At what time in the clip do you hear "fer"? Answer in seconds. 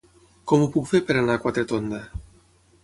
0.93-1.03